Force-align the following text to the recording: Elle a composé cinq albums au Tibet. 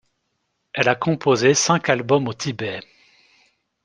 Elle 0.73 0.89
a 0.89 0.95
composé 0.95 1.53
cinq 1.53 1.87
albums 1.87 2.27
au 2.27 2.33
Tibet. 2.33 2.79